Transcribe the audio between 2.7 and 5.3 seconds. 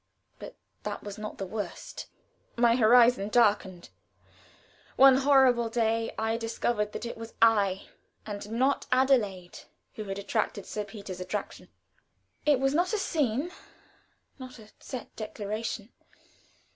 horizon darkened. One